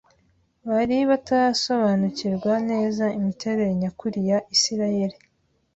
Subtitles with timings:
[0.69, 5.17] Bari batarasobanukirwa neza imiterere nyakuri ya Isiraeli